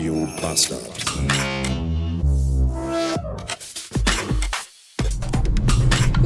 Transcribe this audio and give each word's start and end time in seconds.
Radio 0.00 0.26
Bastard. 0.40 0.80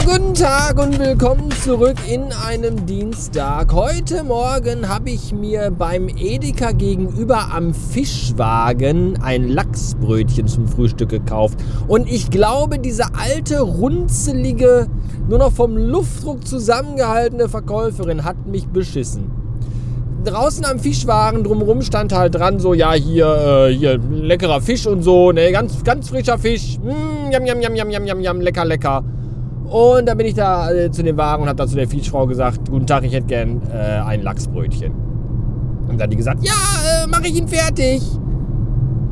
Guten 0.04 0.34
Tag 0.34 0.78
und 0.78 0.96
willkommen 1.00 1.50
zurück 1.50 1.96
in 2.08 2.32
einem 2.32 2.86
Dienstag. 2.86 3.72
Heute 3.72 4.22
Morgen 4.22 4.88
habe 4.88 5.10
ich 5.10 5.32
mir 5.32 5.72
beim 5.72 6.06
Edeka 6.08 6.70
gegenüber 6.70 7.52
am 7.52 7.74
Fischwagen 7.74 9.20
ein 9.20 9.48
Lachsbrötchen 9.48 10.46
zum 10.46 10.68
Frühstück 10.68 11.08
gekauft. 11.08 11.58
Und 11.88 12.08
ich 12.08 12.30
glaube, 12.30 12.78
diese 12.78 13.16
alte, 13.16 13.58
runzelige, 13.58 14.86
nur 15.28 15.40
noch 15.40 15.50
vom 15.50 15.76
Luftdruck 15.76 16.46
zusammengehaltene 16.46 17.48
Verkäuferin 17.48 18.22
hat 18.22 18.46
mich 18.46 18.68
beschissen. 18.68 19.43
Draußen 20.24 20.64
am 20.64 20.78
Fischwagen 20.78 21.44
drumherum 21.44 21.82
stand 21.82 22.12
halt 22.12 22.34
dran 22.34 22.58
so, 22.58 22.74
ja, 22.74 22.92
hier, 22.92 23.68
äh, 23.68 23.74
hier, 23.74 23.98
leckerer 23.98 24.60
Fisch 24.60 24.86
und 24.86 25.02
so, 25.02 25.32
ne, 25.32 25.52
ganz, 25.52 25.84
ganz 25.84 26.08
frischer 26.08 26.38
Fisch. 26.38 26.78
Mm, 26.78 27.30
jam, 27.30 27.44
jam, 27.44 27.60
jam, 27.60 27.74
jam, 27.74 27.90
jam, 27.90 28.06
jam, 28.06 28.20
jam, 28.20 28.40
lecker, 28.40 28.64
lecker. 28.64 29.04
Und 29.68 30.06
dann 30.06 30.16
bin 30.16 30.26
ich 30.26 30.34
da 30.34 30.70
äh, 30.70 30.90
zu 30.90 31.02
dem 31.02 31.16
Wagen 31.16 31.42
und 31.42 31.48
habe 31.48 31.56
da 31.56 31.66
zu 31.66 31.76
der 31.76 31.88
Fischfrau 31.88 32.26
gesagt, 32.26 32.70
guten 32.70 32.86
Tag, 32.86 33.04
ich 33.04 33.12
hätte 33.12 33.26
gern 33.26 33.62
äh, 33.72 33.76
ein 33.76 34.22
Lachsbrötchen. 34.22 34.92
Und 34.92 35.98
dann 35.98 36.02
hat 36.02 36.12
die 36.12 36.16
gesagt, 36.16 36.42
ja, 36.42 36.52
äh, 36.52 37.06
mache 37.06 37.28
ich 37.28 37.36
ihn 37.36 37.48
fertig. 37.48 38.02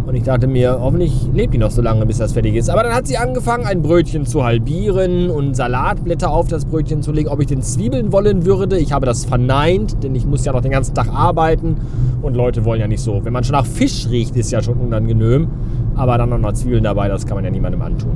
Und 0.05 0.17
ich 0.17 0.25
dachte 0.25 0.49
mir, 0.49 0.79
hoffentlich 0.81 1.13
lebt 1.33 1.55
die 1.55 1.59
noch 1.59 1.71
so 1.71 1.81
lange, 1.81 2.05
bis 2.07 2.19
das 2.19 2.33
fertig 2.33 2.57
ist. 2.57 2.69
Aber 2.69 2.83
dann 2.83 2.93
hat 2.93 3.07
sie 3.07 3.17
angefangen, 3.19 3.67
ein 3.67 3.83
Brötchen 3.83 4.27
zu 4.27 4.43
halbieren 4.43 5.31
und 5.31 5.55
Salatblätter 5.55 6.31
auf 6.31 6.49
das 6.49 6.65
Brötchen 6.65 7.03
zu 7.03 7.13
legen, 7.13 7.29
ob 7.29 7.41
ich 7.41 7.47
den 7.47 7.63
Zwiebeln 7.63 8.11
wollen 8.13 8.45
würde. 8.45 8.79
Ich 8.79 8.93
habe 8.93 9.07
das 9.07 9.25
verneint, 9.25 10.03
denn 10.03 10.15
ich 10.17 10.27
muss 10.27 10.45
ja 10.45 10.53
noch 10.53 10.61
den 10.61 10.73
ganzen 10.73 10.95
Tag 10.95 11.09
arbeiten. 11.09 11.77
Und 12.21 12.35
Leute 12.35 12.65
wollen 12.65 12.81
ja 12.81 12.89
nicht 12.89 13.01
so. 13.01 13.25
Wenn 13.25 13.33
man 13.33 13.45
schon 13.45 13.53
nach 13.53 13.67
Fisch 13.67 14.09
riecht, 14.11 14.35
ist 14.35 14.51
ja 14.51 14.61
schon 14.61 14.79
unangenehm. 14.79 15.49
Aber 15.95 16.19
dann 16.19 16.31
noch 16.31 16.39
nach 16.39 16.55
Zwiebeln 16.55 16.83
dabei, 16.83 17.09
das 17.09 17.25
kann 17.25 17.37
man 17.37 17.45
ja 17.45 17.51
niemandem 17.51 17.83
antun. 17.83 18.11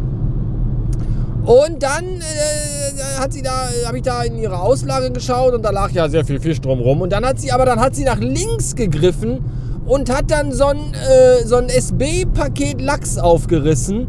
Und 1.45 1.81
dann 1.81 2.05
äh, 2.05 3.21
hat 3.21 3.33
sie 3.33 3.43
da, 3.43 3.69
habe 3.87 3.99
ich 3.99 4.03
da 4.03 4.25
in 4.25 4.37
ihre 4.37 4.59
Auslage 4.59 5.13
geschaut 5.13 5.55
und 5.55 5.65
da 5.65 5.71
lag 5.71 5.93
ja 5.93 6.09
sehr 6.09 6.25
viel 6.25 6.41
Fisch 6.41 6.61
drumrum. 6.61 7.03
Und 7.03 7.13
dann 7.13 7.25
hat 7.25 7.39
sie, 7.39 7.53
aber 7.53 7.65
dann 7.65 7.79
hat 7.79 7.95
sie 7.95 8.03
nach 8.03 8.19
links 8.19 8.75
gegriffen 8.75 9.39
und 9.87 10.15
hat 10.15 10.31
dann 10.31 10.53
so 10.53 10.67
ein, 10.67 10.95
äh, 10.95 11.45
so 11.45 11.57
ein 11.57 11.69
SB-Paket 11.69 12.81
Lachs 12.81 13.19
aufgerissen 13.19 14.09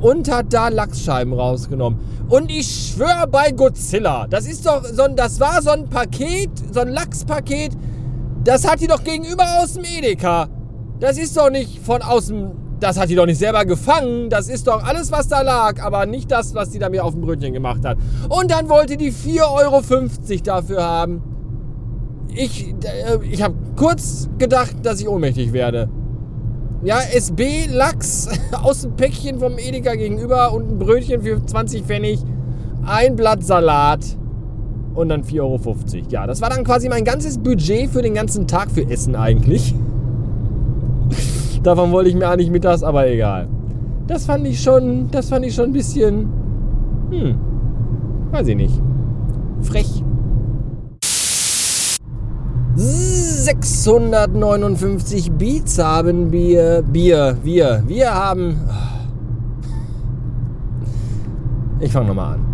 und 0.00 0.30
hat 0.30 0.52
da 0.52 0.68
Lachsscheiben 0.68 1.32
rausgenommen. 1.32 2.00
Und 2.28 2.50
ich 2.50 2.92
schwöre 2.94 3.26
bei 3.30 3.50
Godzilla, 3.50 4.26
das 4.28 4.46
ist 4.46 4.66
doch 4.66 4.84
so 4.84 5.02
ein, 5.02 5.16
das 5.16 5.40
war 5.40 5.60
so 5.62 5.70
ein 5.70 5.88
Paket, 5.88 6.50
so 6.72 6.80
ein 6.80 6.88
Lachspaket, 6.88 7.72
das 8.44 8.66
hat 8.66 8.80
die 8.80 8.86
doch 8.86 9.04
gegenüber 9.04 9.44
aus 9.60 9.74
dem 9.74 9.84
Edeka. 9.84 10.48
Das 10.98 11.18
ist 11.18 11.36
doch 11.36 11.50
nicht 11.50 11.80
von 11.80 12.02
außen 12.02 12.60
das 12.80 12.98
hat 12.98 13.10
die 13.10 13.14
doch 13.14 13.26
nicht 13.26 13.38
selber 13.38 13.64
gefangen. 13.64 14.30
Das 14.30 14.48
ist 14.48 14.66
doch 14.66 14.82
alles, 14.82 15.12
was 15.12 15.28
da 15.28 15.42
lag, 15.42 15.82
aber 15.82 16.06
nicht 16.06 16.30
das, 16.30 16.54
was 16.54 16.70
die 16.70 16.78
da 16.78 16.88
mir 16.88 17.04
auf 17.04 17.12
dem 17.12 17.20
Brötchen 17.20 17.52
gemacht 17.52 17.84
hat. 17.84 17.98
Und 18.28 18.50
dann 18.50 18.68
wollte 18.68 18.96
die 18.96 19.12
4,50 19.12 19.42
Euro 19.42 20.40
dafür 20.42 20.82
haben. 20.82 21.29
Ich, 22.34 22.74
äh, 22.84 23.18
ich 23.30 23.42
habe 23.42 23.54
kurz 23.76 24.28
gedacht, 24.38 24.76
dass 24.82 25.00
ich 25.00 25.08
ohnmächtig 25.08 25.52
werde. 25.52 25.88
Ja, 26.82 26.98
SB 27.12 27.66
Lachs 27.66 28.28
aus 28.62 28.82
dem 28.82 28.96
Päckchen 28.96 29.38
vom 29.38 29.58
Edeka 29.58 29.94
gegenüber 29.94 30.52
und 30.52 30.70
ein 30.70 30.78
Brötchen 30.78 31.22
für 31.22 31.44
20 31.44 31.82
Pfennig, 31.82 32.20
ein 32.86 33.16
Blatt 33.16 33.44
Salat 33.44 34.16
und 34.94 35.08
dann 35.08 35.22
4,50 35.22 35.40
Euro. 35.40 35.76
Ja, 36.08 36.26
das 36.26 36.40
war 36.40 36.50
dann 36.50 36.64
quasi 36.64 36.88
mein 36.88 37.04
ganzes 37.04 37.38
Budget 37.38 37.90
für 37.90 38.02
den 38.02 38.14
ganzen 38.14 38.46
Tag 38.46 38.70
für 38.70 38.88
Essen 38.88 39.14
eigentlich. 39.14 39.74
Davon 41.62 41.92
wollte 41.92 42.08
ich 42.08 42.16
mir 42.16 42.28
eigentlich 42.28 42.50
mittags, 42.50 42.82
aber 42.82 43.06
egal. 43.08 43.48
Das 44.06 44.24
fand 44.24 44.46
ich 44.46 44.60
schon, 44.60 45.10
das 45.10 45.28
fand 45.28 45.44
ich 45.44 45.54
schon 45.54 45.66
ein 45.66 45.72
bisschen, 45.72 46.28
hm, 47.10 47.34
weiß 48.32 48.48
ich 48.48 48.56
nicht, 48.56 48.80
frech. 49.62 50.02
659 53.50 55.32
Beats 55.32 55.78
haben 55.78 56.30
wir, 56.30 56.82
Bier, 56.82 57.36
wir, 57.42 57.82
wir 57.84 58.14
haben. 58.14 58.60
Ich 61.80 61.90
fange 61.90 62.06
nochmal 62.06 62.34
an. 62.34 62.46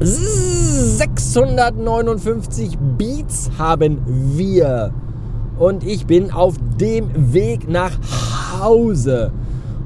659 0.00 2.76
Beats 2.98 3.48
haben 3.58 4.00
wir 4.06 4.92
und 5.56 5.84
ich 5.84 6.04
bin 6.04 6.32
auf 6.32 6.56
dem 6.80 7.32
Weg 7.32 7.70
nach 7.70 7.92
Hause. 8.60 9.30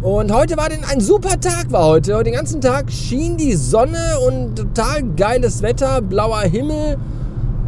Und 0.01 0.33
heute 0.33 0.57
war 0.57 0.71
denn 0.71 0.83
ein 0.91 1.01
super 1.01 1.39
Tag 1.39 1.71
war 1.73 1.85
heute. 1.85 2.23
Den 2.23 2.33
ganzen 2.33 2.63
Tag 2.63 2.91
schien 2.91 3.37
die 3.37 3.53
Sonne 3.53 4.19
und 4.27 4.57
total 4.57 5.03
geiles 5.15 5.61
Wetter, 5.61 6.01
blauer 6.01 6.41
Himmel 6.41 6.97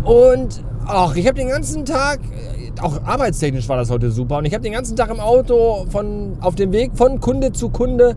und 0.05 0.65
ach, 0.87 1.17
ich 1.17 1.27
habe 1.27 1.39
den 1.39 1.49
ganzen 1.49 1.85
Tag 1.85 2.21
auch 2.81 3.03
arbeitstechnisch 3.05 3.69
war 3.69 3.77
das 3.77 3.91
heute 3.91 4.11
super 4.11 4.39
und 4.39 4.47
ich 4.47 4.55
habe 4.55 4.63
den 4.63 4.73
ganzen 4.73 4.97
Tag 4.97 5.11
im 5.11 5.21
Auto 5.21 5.87
von 5.91 6.39
auf 6.41 6.55
dem 6.55 6.73
Weg 6.73 6.93
von 6.95 7.21
Kunde 7.21 7.53
zu 7.53 7.69
Kunde 7.69 8.17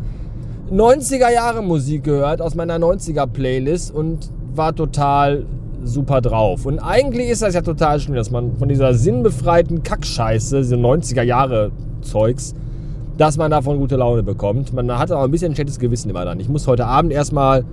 90er 0.71 1.31
Jahre 1.31 1.61
Musik 1.61 2.05
gehört 2.05 2.41
aus 2.41 2.55
meiner 2.55 2.77
90er 2.77 3.27
Playlist 3.27 3.93
und 3.93 4.31
war 4.55 4.75
total 4.75 5.45
super 5.83 6.21
drauf. 6.21 6.65
Und 6.65 6.79
eigentlich 6.79 7.29
ist 7.29 7.43
das 7.43 7.53
ja 7.53 7.61
total 7.61 7.99
schön, 7.99 8.15
dass 8.15 8.31
man 8.31 8.55
von 8.57 8.67
dieser 8.67 8.95
sinnbefreiten 8.95 9.83
Kackscheiße, 9.83 10.57
diese 10.57 10.75
90er 10.75 11.21
Jahre 11.21 11.71
Zeugs, 12.01 12.55
dass 13.17 13.37
man 13.37 13.51
davon 13.51 13.77
gute 13.77 13.95
Laune 13.95 14.23
bekommt. 14.23 14.73
Man 14.73 14.91
hat 14.97 15.11
aber 15.11 15.23
ein 15.23 15.31
bisschen 15.31 15.51
ein 15.51 15.55
schlechtes 15.55 15.77
Gewissen 15.77 16.09
immer 16.09 16.25
dann. 16.25 16.39
Ich 16.39 16.49
muss 16.49 16.65
heute 16.65 16.87
Abend 16.87 17.11
erstmal 17.11 17.63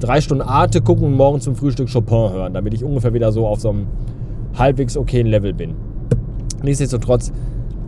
drei 0.00 0.20
Stunden 0.20 0.42
Arte 0.42 0.80
gucken 0.80 1.06
und 1.06 1.14
morgen 1.14 1.40
zum 1.40 1.56
Frühstück 1.56 1.92
Chopin 1.92 2.32
hören, 2.32 2.54
damit 2.54 2.74
ich 2.74 2.84
ungefähr 2.84 3.14
wieder 3.14 3.32
so 3.32 3.46
auf 3.46 3.60
so 3.60 3.70
einem 3.70 3.86
halbwegs 4.56 4.96
okayen 4.96 5.26
Level 5.26 5.54
bin. 5.54 5.74
Nichtsdestotrotz 6.62 7.32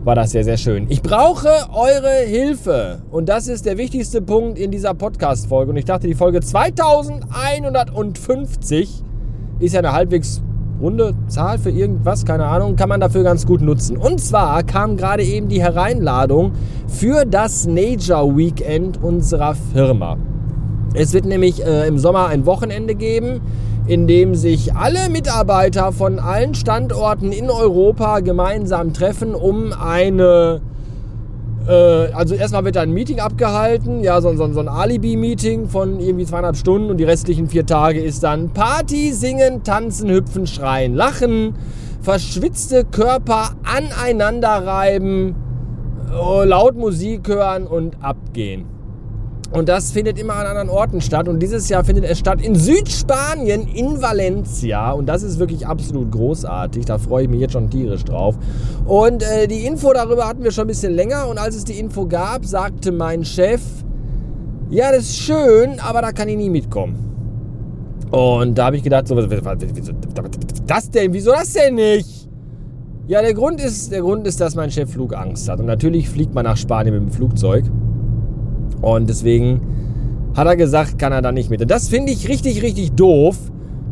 war 0.03 0.15
das 0.15 0.31
sehr, 0.31 0.43
sehr 0.43 0.57
schön. 0.57 0.87
Ich 0.89 1.03
brauche 1.03 1.47
eure 1.73 2.25
Hilfe. 2.25 3.03
Und 3.11 3.29
das 3.29 3.47
ist 3.47 3.65
der 3.65 3.77
wichtigste 3.77 4.21
Punkt 4.21 4.57
in 4.57 4.71
dieser 4.71 4.95
Podcast-Folge. 4.95 5.71
Und 5.71 5.77
ich 5.77 5.85
dachte, 5.85 6.07
die 6.07 6.15
Folge 6.15 6.41
2150 6.41 9.03
ist 9.59 9.73
ja 9.73 9.79
eine 9.79 9.91
halbwegs 9.91 10.41
runde 10.81 11.13
Zahl 11.27 11.59
für 11.59 11.69
irgendwas, 11.69 12.25
keine 12.25 12.45
Ahnung, 12.45 12.75
kann 12.75 12.89
man 12.89 12.99
dafür 12.99 13.21
ganz 13.23 13.45
gut 13.45 13.61
nutzen. 13.61 13.97
Und 13.97 14.19
zwar 14.19 14.63
kam 14.63 14.97
gerade 14.97 15.23
eben 15.23 15.47
die 15.47 15.61
Hereinladung 15.61 16.53
für 16.87 17.23
das 17.25 17.67
Nature 17.67 18.35
Weekend 18.35 19.03
unserer 19.03 19.53
Firma. 19.53 20.17
Es 20.93 21.13
wird 21.13 21.25
nämlich 21.25 21.65
äh, 21.65 21.87
im 21.87 21.97
Sommer 21.97 22.27
ein 22.27 22.45
Wochenende 22.45 22.95
geben, 22.95 23.41
in 23.87 24.07
dem 24.07 24.35
sich 24.35 24.75
alle 24.75 25.09
Mitarbeiter 25.09 25.91
von 25.91 26.19
allen 26.19 26.53
Standorten 26.53 27.31
in 27.31 27.49
Europa 27.49 28.19
gemeinsam 28.19 28.93
treffen, 28.93 29.33
um 29.33 29.73
eine 29.73 30.61
äh, 31.67 32.11
also 32.13 32.35
erstmal 32.35 32.65
wird 32.65 32.75
da 32.75 32.81
ein 32.81 32.91
Meeting 32.91 33.19
abgehalten, 33.19 34.01
ja, 34.03 34.19
so, 34.21 34.35
so, 34.35 34.51
so 34.51 34.59
ein 34.59 34.67
Alibi-Meeting 34.67 35.67
von 35.67 35.99
irgendwie 35.99 36.25
zweieinhalb 36.25 36.57
Stunden 36.57 36.89
und 36.89 36.97
die 36.97 37.03
restlichen 37.03 37.47
vier 37.47 37.65
Tage 37.65 38.01
ist 38.01 38.23
dann 38.23 38.49
Party, 38.49 39.13
Singen, 39.13 39.63
Tanzen, 39.63 40.09
Hüpfen, 40.09 40.47
Schreien, 40.47 40.95
Lachen, 40.95 41.55
verschwitzte 42.01 42.83
Körper 42.83 43.51
aneinander 43.63 44.65
reiben, 44.65 45.35
äh, 46.11 46.45
laut 46.45 46.75
Musik 46.75 47.27
hören 47.27 47.67
und 47.67 48.03
abgehen. 48.03 48.70
Und 49.51 49.67
das 49.67 49.91
findet 49.91 50.17
immer 50.17 50.35
an 50.35 50.47
anderen 50.47 50.69
Orten 50.69 51.01
statt. 51.01 51.27
Und 51.27 51.39
dieses 51.39 51.67
Jahr 51.67 51.83
findet 51.83 52.05
es 52.05 52.19
statt 52.19 52.41
in 52.41 52.55
Südspanien, 52.55 53.67
in 53.67 54.01
Valencia. 54.01 54.91
Und 54.91 55.07
das 55.07 55.23
ist 55.23 55.39
wirklich 55.39 55.67
absolut 55.67 56.09
großartig. 56.11 56.85
Da 56.85 56.97
freue 56.97 57.23
ich 57.23 57.29
mich 57.29 57.41
jetzt 57.41 57.51
schon 57.51 57.69
tierisch 57.69 58.05
drauf. 58.05 58.37
Und 58.85 59.23
äh, 59.23 59.47
die 59.47 59.65
Info 59.65 59.91
darüber 59.91 60.27
hatten 60.27 60.43
wir 60.43 60.51
schon 60.51 60.65
ein 60.65 60.67
bisschen 60.67 60.93
länger. 60.93 61.27
Und 61.27 61.37
als 61.37 61.55
es 61.55 61.65
die 61.65 61.79
Info 61.79 62.07
gab, 62.07 62.45
sagte 62.45 62.93
mein 62.93 63.25
Chef, 63.25 63.61
ja, 64.69 64.89
das 64.89 65.01
ist 65.01 65.17
schön, 65.17 65.81
aber 65.81 66.01
da 66.01 66.13
kann 66.13 66.29
ich 66.29 66.37
nie 66.37 66.49
mitkommen. 66.49 66.95
Und 68.09 68.57
da 68.57 68.67
habe 68.67 68.77
ich 68.77 68.83
gedacht, 68.83 69.07
so, 69.07 69.17
wieso 69.17 69.91
das 70.65 70.89
denn? 70.91 71.13
Wieso 71.13 71.31
das 71.31 71.51
denn 71.51 71.75
nicht? 71.75 72.29
Ja, 73.07 73.21
der 73.21 73.33
Grund 73.33 73.59
ist, 73.59 73.91
der 73.91 73.99
Grund 73.99 74.25
ist, 74.27 74.39
dass 74.39 74.55
mein 74.55 74.71
Chef 74.71 74.91
Flugangst 74.91 75.49
hat. 75.49 75.59
Und 75.59 75.65
natürlich 75.65 76.07
fliegt 76.07 76.33
man 76.33 76.45
nach 76.45 76.55
Spanien 76.55 76.93
mit 76.93 77.03
dem 77.03 77.11
Flugzeug. 77.11 77.65
Und 78.81 79.09
deswegen 79.09 79.61
hat 80.35 80.47
er 80.47 80.55
gesagt, 80.55 80.97
kann 80.97 81.11
er 81.11 81.21
da 81.21 81.31
nicht 81.31 81.49
mit. 81.49 81.61
Und 81.61 81.71
das 81.71 81.89
finde 81.89 82.11
ich 82.11 82.27
richtig, 82.27 82.61
richtig 82.61 82.93
doof, 82.93 83.37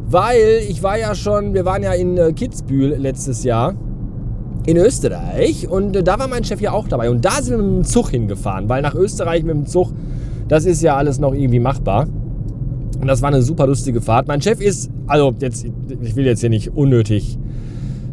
weil 0.08 0.62
ich 0.68 0.82
war 0.82 0.98
ja 0.98 1.14
schon, 1.16 1.54
wir 1.54 1.66
waren 1.66 1.84
ja 1.84 1.94
in 1.94 2.18
äh, 2.18 2.34
Kitzbühel 2.34 2.96
letztes 2.98 3.44
Jahr 3.44 3.76
in 4.66 4.78
Österreich 4.78 5.68
und 5.68 5.96
äh, 5.96 6.04
da 6.04 6.18
war 6.20 6.28
mein 6.28 6.44
Chef 6.44 6.62
ja 6.62 6.72
auch 6.72 6.88
dabei. 6.88 7.10
Und 7.10 7.24
da 7.26 7.42
sind 7.42 7.58
wir 7.58 7.64
mit 7.64 7.76
dem 7.76 7.84
Zug 7.84 8.10
hingefahren, 8.10 8.70
weil 8.70 8.82
nach 8.82 8.96
Österreich 8.96 9.44
mit 9.44 9.56
dem 9.56 9.66
Zug, 9.66 9.92
das 10.48 10.66
ist 10.66 10.82
ja 10.82 10.96
alles 10.96 11.20
noch 11.20 11.34
irgendwie 11.34 11.60
machbar. 11.60 12.08
Und 13.00 13.08
das 13.08 13.22
war 13.22 13.30
eine 13.30 13.42
super 13.42 13.68
lustige 13.68 14.02
Fahrt. 14.02 14.28
Mein 14.28 14.42
Chef 14.42 14.60
ist, 14.60 14.90
also 15.08 15.34
jetzt, 15.40 15.66
ich 16.02 16.16
will 16.16 16.26
jetzt 16.26 16.42
hier 16.42 16.50
nicht 16.50 16.76
unnötig 16.76 17.38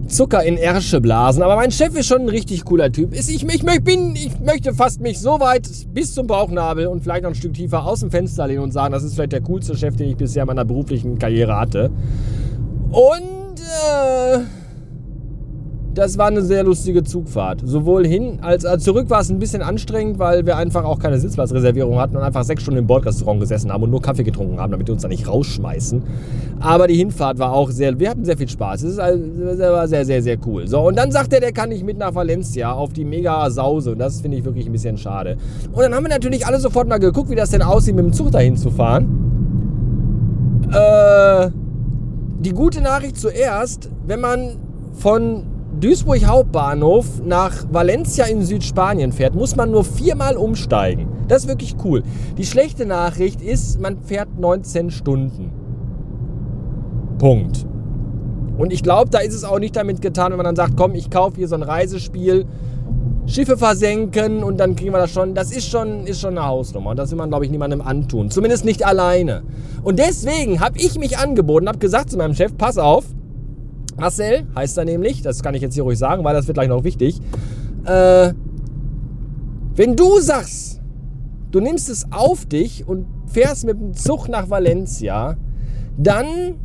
Zucker 0.07 0.43
in 0.43 0.57
Ärsche 0.57 1.01
blasen. 1.01 1.43
Aber 1.43 1.57
mein 1.57 1.71
Chef 1.71 1.95
ist 1.97 2.07
schon 2.07 2.23
ein 2.23 2.29
richtig 2.29 2.65
cooler 2.65 2.91
Typ. 2.91 3.13
Ich, 3.13 3.29
ich, 3.29 3.45
ich, 3.45 3.85
bin, 3.85 4.15
ich 4.15 4.39
möchte 4.41 4.75
fast 4.75 5.01
mich 5.01 5.19
so 5.21 5.41
weit 5.41 5.69
bis 5.93 6.15
zum 6.15 6.27
Bauchnabel 6.27 6.87
und 6.87 7.03
vielleicht 7.03 7.23
noch 7.23 7.31
ein 7.31 7.35
Stück 7.35 7.55
tiefer 7.55 7.85
aus 7.85 8.01
dem 8.01 8.11
Fenster 8.11 8.47
lehnen 8.47 8.63
und 8.63 8.73
sagen, 8.73 8.93
das 8.93 9.03
ist 9.03 9.15
vielleicht 9.15 9.33
der 9.33 9.43
coolste 9.43 9.77
Chef, 9.77 9.97
den 9.97 10.11
ich 10.11 10.17
bisher 10.17 10.43
in 10.43 10.47
meiner 10.47 10.65
beruflichen 10.65 11.19
Karriere 11.19 11.57
hatte. 11.57 11.91
Und 12.91 13.61
äh, 13.61 14.39
das 15.97 16.19
war 16.19 16.27
eine 16.27 16.43
sehr 16.43 16.63
lustige 16.63 17.03
Zugfahrt. 17.05 17.63
Sowohl 17.65 18.07
hin 18.07 18.39
als, 18.43 18.67
als 18.67 18.85
zurück 18.85 19.09
war 19.09 19.23
es 19.23 19.31
ein 19.31 19.39
bisschen 19.39 19.63
anstrengend, 19.63 20.19
weil 20.19 20.45
wir 20.45 20.59
einfach 20.59 20.85
auch 20.85 20.99
keine 20.99 21.19
Sitzplatzreservierung 21.19 21.99
hatten 21.99 22.17
und 22.17 22.23
einfach 22.23 22.45
sechs 22.45 22.63
Stunden 22.63 22.81
im 22.81 22.87
Bordrestaurant 22.87 23.41
gesessen 23.41 23.73
haben 23.73 23.83
und 23.83 23.91
nur 23.91 24.03
Kaffee 24.03 24.23
getrunken 24.23 24.61
haben, 24.61 24.71
damit 24.71 24.89
wir 24.89 24.93
uns 24.93 25.03
da 25.03 25.09
nicht 25.09 25.27
rausschmeißen. 25.27 26.03
Aber 26.61 26.87
die 26.87 26.97
Hinfahrt 26.97 27.39
war 27.39 27.53
auch 27.53 27.71
sehr, 27.71 27.99
wir 27.99 28.11
hatten 28.11 28.27
sehr 28.27 28.37
viel 28.37 28.49
Spaß. 28.49 28.83
Es 28.83 28.99
war 28.99 29.89
sehr, 29.89 30.05
sehr, 30.05 30.23
sehr 30.23 30.37
cool. 30.47 30.69
So, 30.69 30.81
und 30.87 30.99
dann 30.99 31.11
sagt 31.11 31.33
er, 31.33 31.41
der 31.41 31.53
kann 31.53 31.71
nicht 31.71 31.83
mit 31.83 31.97
nach 31.97 32.15
Valencia 32.15 32.73
auf 32.73 32.93
die 32.93 33.07
mega 33.07 33.49
Sause. 33.49 33.93
Und 33.93 33.99
das 33.99 34.21
finde 34.21 34.37
ich 34.37 34.45
wirklich 34.45 34.67
ein 34.67 34.73
bisschen 34.73 34.99
schade. 34.99 35.39
Und 35.73 35.81
dann 35.81 35.95
haben 35.95 36.05
wir 36.05 36.11
natürlich 36.11 36.47
alle 36.47 36.61
sofort 36.61 36.89
mal 36.89 36.99
geguckt, 36.99 37.31
wie 37.31 37.37
das 37.37 37.51
denn 37.51 37.63
aussieht, 37.63 37.95
mit 37.95 38.05
dem 38.05 38.13
Zug 38.13 38.33
dahin 38.33 38.59
zu 38.59 38.71
fahren. 38.71 39.23
Äh, 40.71 41.51
die 42.41 42.53
gute 42.53 42.83
Nachricht 42.83 43.17
zuerst, 43.17 43.89
wenn 44.07 44.21
man 44.21 44.57
von 44.93 45.56
Duisburg 45.81 46.25
Hauptbahnhof 46.25 47.23
nach 47.23 47.53
Valencia 47.71 48.25
in 48.25 48.43
Südspanien 48.43 49.13
fährt, 49.13 49.35
muss 49.35 49.57
man 49.57 49.71
nur 49.71 49.85
viermal 49.85 50.37
umsteigen. 50.37 51.09
Das 51.29 51.43
ist 51.43 51.49
wirklich 51.49 51.77
cool. 51.85 52.03
Die 52.39 52.47
schlechte 52.47 52.87
Nachricht 52.87 53.43
ist, 53.43 53.79
man 53.79 53.99
fährt 53.99 54.39
19 54.39 54.91
Stunden. 54.91 55.53
Punkt. 57.19 57.67
Und 58.57 58.73
ich 58.73 58.83
glaube, 58.83 59.11
da 59.11 59.19
ist 59.19 59.35
es 59.35 59.45
auch 59.45 59.59
nicht 59.59 59.77
damit 59.77 60.01
getan, 60.01 60.31
wenn 60.31 60.39
man 60.39 60.47
dann 60.47 60.57
sagt, 60.57 60.79
komm, 60.79 60.95
ich 60.95 61.11
kaufe 61.11 61.37
hier 61.37 61.49
so 61.49 61.57
ein 61.57 61.63
Reisespiel, 61.63 62.47
Schiffe 63.27 63.59
versenken 63.59 64.43
und 64.43 64.59
dann 64.59 64.77
kriegen 64.77 64.93
wir 64.93 64.99
das 64.99 65.11
schon. 65.11 65.35
Das 65.35 65.51
ist 65.51 65.69
schon, 65.69 66.07
ist 66.07 66.21
schon 66.21 66.39
eine 66.39 66.47
Hausnummer. 66.47 66.91
Und 66.91 66.99
das 66.99 67.11
will 67.11 67.19
man, 67.19 67.29
glaube 67.29 67.45
ich, 67.45 67.51
niemandem 67.51 67.83
antun. 67.83 68.31
Zumindest 68.31 68.65
nicht 68.65 68.87
alleine. 68.87 69.43
Und 69.83 69.99
deswegen 69.99 70.61
habe 70.61 70.79
ich 70.79 70.99
mich 70.99 71.19
angeboten, 71.19 71.69
habe 71.69 71.79
gesagt 71.79 72.11
zu 72.11 72.17
meinem 72.17 72.35
Chef, 72.35 72.57
pass 72.57 72.79
auf, 72.79 73.05
Marcel 73.99 74.47
heißt 74.55 74.77
er 74.79 74.85
nämlich, 74.85 75.23
das 75.23 75.43
kann 75.43 75.55
ich 75.55 75.63
jetzt 75.63 75.75
hier 75.75 75.83
ruhig 75.83 75.99
sagen, 75.99 76.25
weil 76.25 76.35
das 76.35 76.47
wird 76.47 76.57
gleich 76.57 76.69
noch 76.69 76.85
wichtig. 76.85 77.21
Äh, 77.85 78.33
wenn 79.75 79.97
du 79.97 80.21
sagst, 80.21 80.81
du 81.51 81.61
nimmst 81.61 81.89
es 81.89 82.11
auf 82.11 82.47
dich 82.47 82.87
und 82.87 83.07
fährst 83.27 83.65
mit 83.65 83.79
dem 83.79 83.95
Zug 83.95 84.29
nach 84.29 84.51
Valencia, 84.51 85.37
dann 85.97 86.57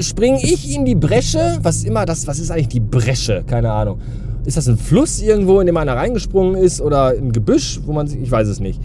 springe 0.00 0.42
ich 0.42 0.74
in 0.74 0.84
die 0.84 0.94
Bresche. 0.94 1.58
Was 1.62 1.84
immer 1.84 2.06
das? 2.06 2.26
Was 2.26 2.38
ist 2.38 2.50
eigentlich 2.50 2.68
die 2.68 2.80
Bresche? 2.80 3.44
Keine 3.46 3.72
Ahnung. 3.72 4.00
Ist 4.44 4.56
das 4.56 4.68
ein 4.68 4.78
Fluss 4.78 5.20
irgendwo, 5.20 5.60
in 5.60 5.66
dem 5.66 5.76
einer 5.76 5.96
reingesprungen 5.96 6.54
ist 6.54 6.80
oder 6.80 7.08
ein 7.08 7.32
Gebüsch, 7.32 7.80
wo 7.84 7.92
man 7.92 8.06
sich, 8.06 8.20
ich 8.20 8.30
weiß 8.30 8.48
es 8.48 8.60
nicht. 8.60 8.80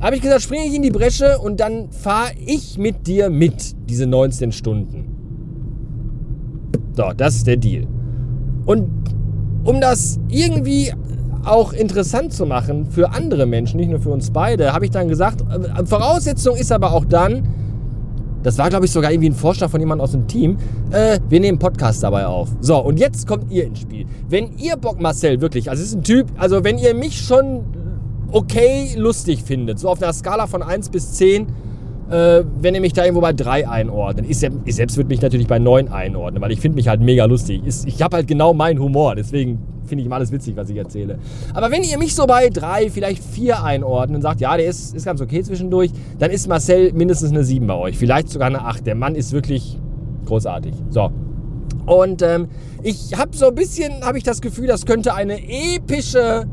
Habe 0.00 0.16
ich 0.16 0.22
gesagt, 0.22 0.42
springe 0.42 0.64
ich 0.64 0.74
in 0.74 0.82
die 0.82 0.90
Bresche 0.90 1.38
und 1.38 1.58
dann 1.58 1.90
fahre 1.90 2.30
ich 2.46 2.78
mit 2.78 3.06
dir 3.06 3.30
mit, 3.30 3.74
diese 3.88 4.06
19 4.06 4.52
Stunden. 4.52 5.07
So, 6.98 7.12
das 7.16 7.36
ist 7.36 7.46
der 7.46 7.56
Deal. 7.56 7.86
Und 8.66 8.90
um 9.62 9.80
das 9.80 10.18
irgendwie 10.28 10.92
auch 11.44 11.72
interessant 11.72 12.32
zu 12.32 12.44
machen 12.44 12.86
für 12.86 13.12
andere 13.12 13.46
Menschen, 13.46 13.76
nicht 13.76 13.90
nur 13.90 14.00
für 14.00 14.10
uns 14.10 14.32
beide, 14.32 14.72
habe 14.72 14.84
ich 14.84 14.90
dann 14.90 15.06
gesagt, 15.06 15.42
äh, 15.42 15.86
Voraussetzung 15.86 16.56
ist 16.56 16.72
aber 16.72 16.92
auch 16.92 17.04
dann, 17.04 17.46
das 18.42 18.58
war 18.58 18.68
glaube 18.68 18.86
ich 18.86 18.90
sogar 18.90 19.12
irgendwie 19.12 19.30
ein 19.30 19.34
Vorschlag 19.36 19.70
von 19.70 19.78
jemandem 19.78 20.02
aus 20.02 20.10
dem 20.10 20.26
Team, 20.26 20.56
äh, 20.90 21.20
wir 21.28 21.38
nehmen 21.38 21.60
Podcast 21.60 22.02
dabei 22.02 22.26
auf. 22.26 22.48
So, 22.60 22.78
und 22.78 22.98
jetzt 22.98 23.28
kommt 23.28 23.48
ihr 23.52 23.66
ins 23.66 23.78
Spiel. 23.78 24.04
Wenn 24.28 24.58
ihr 24.58 24.76
Bock, 24.76 25.00
Marcel, 25.00 25.40
wirklich, 25.40 25.70
also 25.70 25.80
ist 25.80 25.94
ein 25.94 26.02
Typ, 26.02 26.26
also 26.36 26.64
wenn 26.64 26.78
ihr 26.78 26.96
mich 26.96 27.16
schon 27.16 27.60
okay 28.32 28.96
lustig 28.96 29.44
findet, 29.44 29.78
so 29.78 29.88
auf 29.88 30.02
einer 30.02 30.12
Skala 30.12 30.48
von 30.48 30.64
1 30.64 30.88
bis 30.88 31.12
10, 31.12 31.46
äh, 32.10 32.44
wenn 32.60 32.74
ihr 32.74 32.80
mich 32.80 32.92
da 32.92 33.04
irgendwo 33.04 33.20
bei 33.20 33.32
3 33.32 33.68
einordnet. 33.68 34.26
Ich, 34.28 34.42
ich 34.64 34.74
selbst 34.74 34.96
würde 34.96 35.08
mich 35.08 35.20
natürlich 35.20 35.46
bei 35.46 35.58
9 35.58 35.88
einordnen, 35.88 36.42
weil 36.42 36.52
ich 36.52 36.60
finde 36.60 36.76
mich 36.76 36.88
halt 36.88 37.00
mega 37.00 37.24
lustig. 37.24 37.62
Ich, 37.66 37.86
ich 37.86 38.02
habe 38.02 38.16
halt 38.16 38.26
genau 38.26 38.54
meinen 38.54 38.80
Humor, 38.80 39.14
deswegen 39.14 39.58
finde 39.84 40.02
ich 40.02 40.06
immer 40.06 40.16
alles 40.16 40.32
witzig, 40.32 40.56
was 40.56 40.68
ich 40.70 40.76
erzähle. 40.76 41.18
Aber 41.54 41.70
wenn 41.70 41.82
ihr 41.82 41.98
mich 41.98 42.14
so 42.14 42.26
bei 42.26 42.48
3, 42.48 42.90
vielleicht 42.90 43.22
4 43.22 43.62
einordnet 43.62 44.16
und 44.16 44.22
sagt, 44.22 44.40
ja, 44.40 44.56
der 44.56 44.66
ist, 44.66 44.94
ist 44.94 45.04
ganz 45.04 45.20
okay 45.20 45.42
zwischendurch, 45.42 45.90
dann 46.18 46.30
ist 46.30 46.48
Marcel 46.48 46.92
mindestens 46.92 47.30
eine 47.30 47.44
7 47.44 47.66
bei 47.66 47.74
euch. 47.74 47.98
Vielleicht 47.98 48.28
sogar 48.28 48.46
eine 48.48 48.64
8. 48.64 48.86
Der 48.86 48.94
Mann 48.94 49.14
ist 49.14 49.32
wirklich 49.32 49.78
großartig. 50.26 50.74
So. 50.90 51.10
Und 51.86 52.22
ähm, 52.22 52.48
ich 52.82 53.16
habe 53.16 53.34
so 53.34 53.48
ein 53.48 53.54
bisschen, 53.54 54.02
habe 54.02 54.18
ich 54.18 54.24
das 54.24 54.40
Gefühl, 54.40 54.66
das 54.66 54.84
könnte 54.84 55.14
eine 55.14 55.38
epische 55.42 56.46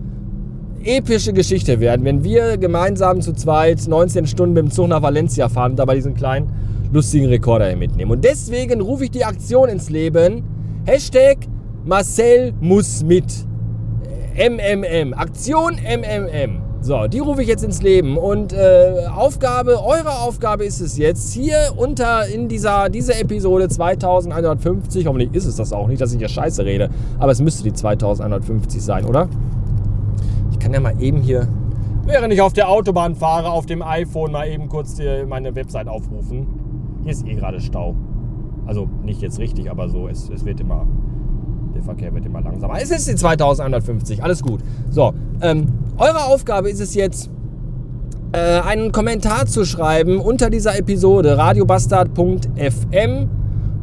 epische 0.86 1.34
Geschichte 1.34 1.80
werden, 1.80 2.06
wenn 2.06 2.24
wir 2.24 2.58
gemeinsam 2.58 3.20
zu 3.20 3.34
zweit 3.34 3.88
19 3.88 4.28
Stunden 4.28 4.54
mit 4.54 4.64
dem 4.64 4.72
Zug 4.72 4.88
nach 4.88 5.02
Valencia 5.02 5.50
fahren 5.50 5.72
und 5.72 5.78
dabei 5.78 5.96
diesen 5.96 6.14
kleinen 6.14 6.50
lustigen 6.94 7.26
Rekorder 7.28 7.68
hier 7.68 7.76
mitnehmen. 7.76 8.12
Und 8.12 8.24
deswegen 8.24 8.82
rufe 8.82 9.06
ich 9.06 9.12
die 9.12 9.26
Aktion 9.26 9.68
ins 9.68 9.90
Leben. 9.90 10.44
Hashtag 10.86 11.38
Marcel 11.84 12.54
muss 12.62 13.04
mit. 13.04 13.26
MMM. 14.36 15.14
Aktion 15.14 15.76
MMM. 15.76 16.62
So, 16.82 17.08
die 17.08 17.18
rufe 17.18 17.42
ich 17.42 17.48
jetzt 17.48 17.64
ins 17.64 17.82
Leben. 17.82 18.16
Und 18.16 18.54
äh, 18.54 19.08
Aufgabe, 19.16 19.84
eure 19.84 20.20
Aufgabe 20.20 20.66
ist 20.66 20.82
es 20.82 21.00
jetzt, 21.00 21.34
hier 21.34 21.58
unter 21.76 22.28
in 22.28 22.48
dieser, 22.48 22.90
dieser 22.90 23.20
Episode 23.20 23.70
2150, 23.70 25.08
hoffentlich 25.08 25.34
ist 25.34 25.46
es 25.46 25.56
das 25.56 25.74
auch 25.74 25.88
nicht, 25.88 26.00
dass 26.00 26.14
ich 26.14 26.22
ja 26.22 26.28
scheiße 26.28 26.64
rede, 26.64 26.92
aber 27.18 27.32
es 27.32 27.42
müsste 27.42 27.64
die 27.64 27.74
2150 27.74 28.84
sein, 28.84 29.06
oder? 29.06 29.28
Kann 30.60 30.74
ja 30.74 30.80
mal 30.80 31.02
eben 31.02 31.22
hier, 31.22 31.48
während 32.06 32.34
ich 32.34 32.42
auf 32.42 32.54
der 32.54 32.70
Autobahn 32.70 33.16
fahre, 33.16 33.50
auf 33.50 33.66
dem 33.66 33.82
iPhone 33.82 34.32
mal 34.32 34.48
eben 34.48 34.70
kurz 34.70 34.98
meine 35.28 35.56
Website 35.56 35.88
aufrufen. 35.88 36.48
Hier 37.04 37.12
ist 37.12 37.26
eh 37.28 37.36
gerade 37.36 37.60
Stau. 37.60 37.96
Also 38.66 38.90
nicht 39.04 39.22
jetzt 39.22 39.40
richtig, 39.40 39.70
aber 39.70 39.90
so, 39.90 40.08
es, 40.08 40.30
es 40.30 40.44
wird 40.44 40.60
immer, 40.60 40.88
der 41.76 41.84
Verkehr 41.84 42.14
wird 42.14 42.26
immer 42.26 42.42
langsamer. 42.42 42.76
Es 42.82 42.90
ist 42.90 43.08
die 43.08 43.16
2150, 43.16 44.24
alles 44.24 44.42
gut. 44.42 44.62
So, 44.90 45.14
ähm, 45.42 45.68
eure 45.98 46.26
Aufgabe 46.26 46.70
ist 46.70 46.82
es 46.82 46.96
jetzt, 46.96 47.30
äh, 48.36 48.60
einen 48.62 48.92
Kommentar 48.92 49.46
zu 49.46 49.66
schreiben 49.66 50.20
unter 50.20 50.50
dieser 50.50 50.78
Episode 50.78 51.38
radiobastard.fm 51.38 53.30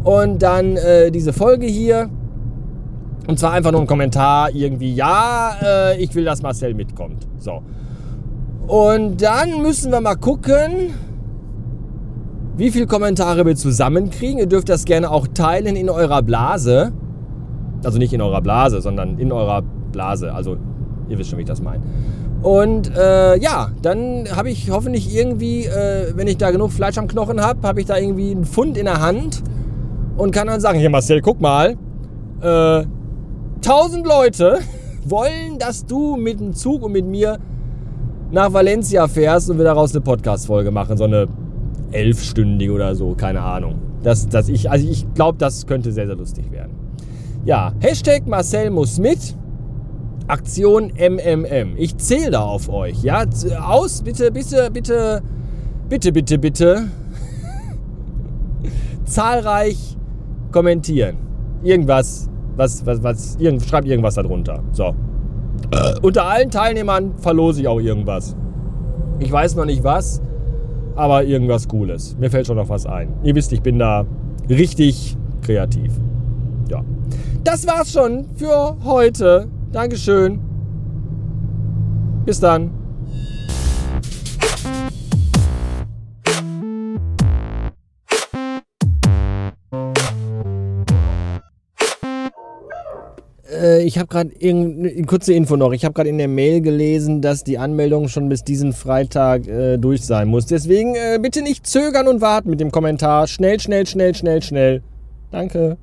und 0.04 0.42
dann 0.42 0.76
äh, 0.76 1.10
diese 1.10 1.32
Folge 1.32 1.66
hier 1.66 2.10
und 3.26 3.38
zwar 3.38 3.52
einfach 3.52 3.72
nur 3.72 3.80
ein 3.80 3.86
Kommentar 3.86 4.50
irgendwie, 4.54 4.94
ja, 4.94 5.56
äh, 5.62 6.02
ich 6.02 6.14
will, 6.14 6.24
dass 6.24 6.42
Marcel 6.42 6.74
mitkommt. 6.74 7.26
So. 7.38 7.62
Und 8.66 9.22
dann 9.22 9.62
müssen 9.62 9.92
wir 9.92 10.00
mal 10.00 10.16
gucken, 10.16 10.94
wie 12.56 12.70
viele 12.70 12.86
Kommentare 12.86 13.46
wir 13.46 13.56
zusammenkriegen. 13.56 14.38
Ihr 14.38 14.46
dürft 14.46 14.68
das 14.68 14.84
gerne 14.84 15.10
auch 15.10 15.26
teilen 15.28 15.76
in 15.76 15.88
eurer 15.88 16.22
Blase. 16.22 16.92
Also 17.84 17.98
nicht 17.98 18.12
in 18.12 18.20
eurer 18.20 18.40
Blase, 18.40 18.80
sondern 18.80 19.18
in 19.18 19.32
eurer 19.32 19.62
Blase. 19.62 20.32
Also 20.32 20.56
ihr 21.08 21.18
wisst 21.18 21.30
schon, 21.30 21.38
wie 21.38 21.42
ich 21.42 21.48
das 21.48 21.62
meine. 21.62 21.82
Und 22.42 22.94
äh, 22.96 23.38
ja, 23.38 23.70
dann 23.82 24.26
habe 24.34 24.50
ich 24.50 24.70
hoffentlich 24.70 25.14
irgendwie, 25.14 25.64
äh, 25.64 26.12
wenn 26.16 26.26
ich 26.26 26.38
da 26.38 26.50
genug 26.50 26.72
Fleisch 26.72 26.98
am 26.98 27.06
Knochen 27.06 27.40
habe, 27.40 27.66
habe 27.66 27.80
ich 27.80 27.86
da 27.86 27.96
irgendwie 27.96 28.32
einen 28.32 28.44
Fund 28.44 28.76
in 28.76 28.86
der 28.86 29.00
Hand 29.00 29.42
und 30.16 30.32
kann 30.32 30.48
dann 30.48 30.60
sagen, 30.60 30.78
hier 30.78 30.90
Marcel, 30.90 31.20
guck 31.20 31.40
mal, 31.40 31.76
äh, 32.42 32.84
1000 33.64 34.04
Leute 34.04 34.58
wollen, 35.04 35.58
dass 35.58 35.86
du 35.86 36.16
mit 36.16 36.40
dem 36.40 36.52
Zug 36.52 36.82
und 36.82 36.92
mit 36.92 37.06
mir 37.06 37.38
nach 38.32 38.52
Valencia 38.52 39.06
fährst 39.06 39.50
und 39.50 39.58
wir 39.58 39.64
daraus 39.64 39.92
eine 39.92 40.00
Podcast-Folge 40.00 40.72
machen. 40.72 40.96
So 40.96 41.04
eine 41.04 41.28
elfstündige 41.92 42.72
oder 42.72 42.96
so, 42.96 43.14
keine 43.14 43.40
Ahnung. 43.40 43.76
Das, 44.02 44.28
das 44.28 44.48
ich, 44.48 44.68
also 44.68 44.88
ich 44.88 45.06
glaube, 45.14 45.38
das 45.38 45.66
könnte 45.66 45.92
sehr, 45.92 46.06
sehr 46.06 46.16
lustig 46.16 46.50
werden. 46.50 46.72
Ja, 47.44 47.72
Hashtag 47.80 48.26
Marcel 48.26 48.70
muss 48.70 48.98
mit. 48.98 49.36
Aktion 50.26 50.92
MMM. 50.96 51.76
Ich 51.76 51.96
zähle 51.98 52.32
da 52.32 52.42
auf 52.42 52.68
euch. 52.68 53.02
Ja, 53.02 53.24
aus, 53.64 54.02
bitte, 54.02 54.32
bitte, 54.32 54.70
bitte, 54.72 55.22
bitte, 55.88 56.12
bitte, 56.12 56.38
bitte. 56.38 56.88
Zahlreich 59.04 59.96
kommentieren. 60.50 61.16
Irgendwas 61.62 62.28
was, 62.56 62.84
was, 62.86 63.02
was, 63.02 63.36
irgend, 63.38 63.62
schreibt 63.62 63.86
irgendwas 63.86 64.14
darunter. 64.14 64.62
So. 64.72 64.94
Äh, 65.70 65.98
unter 66.02 66.24
allen 66.26 66.50
Teilnehmern 66.50 67.14
verlose 67.18 67.60
ich 67.62 67.68
auch 67.68 67.80
irgendwas. 67.80 68.36
Ich 69.18 69.30
weiß 69.30 69.54
noch 69.56 69.64
nicht 69.64 69.84
was, 69.84 70.20
aber 70.96 71.24
irgendwas 71.24 71.68
Cooles. 71.68 72.16
Mir 72.18 72.30
fällt 72.30 72.46
schon 72.46 72.56
noch 72.56 72.68
was 72.68 72.86
ein. 72.86 73.12
Ihr 73.22 73.34
wisst, 73.34 73.52
ich 73.52 73.62
bin 73.62 73.78
da 73.78 74.04
richtig 74.48 75.16
kreativ. 75.42 75.92
Ja. 76.68 76.82
Das 77.44 77.66
war's 77.66 77.92
schon 77.92 78.26
für 78.34 78.76
heute. 78.84 79.48
Dankeschön. 79.72 80.40
Bis 82.24 82.40
dann. 82.40 82.81
Äh, 93.62 93.84
ich 93.84 93.98
habe 93.98 94.08
gerade 94.08 94.30
eine 94.42 95.02
kurze 95.04 95.32
Info 95.32 95.56
noch. 95.56 95.72
Ich 95.72 95.84
habe 95.84 95.94
gerade 95.94 96.10
in 96.10 96.18
der 96.18 96.28
Mail 96.28 96.60
gelesen, 96.60 97.22
dass 97.22 97.44
die 97.44 97.58
Anmeldung 97.58 98.08
schon 98.08 98.28
bis 98.28 98.42
diesen 98.42 98.72
Freitag 98.72 99.46
äh, 99.46 99.78
durch 99.78 100.04
sein 100.04 100.28
muss. 100.28 100.46
Deswegen 100.46 100.94
äh, 100.94 101.18
bitte 101.22 101.42
nicht 101.42 101.66
zögern 101.66 102.08
und 102.08 102.20
warten 102.20 102.50
mit 102.50 102.60
dem 102.60 102.70
Kommentar. 102.70 103.26
Schnell, 103.28 103.60
schnell, 103.60 103.86
schnell, 103.86 104.14
schnell, 104.14 104.42
schnell. 104.42 104.82
Danke. 105.30 105.78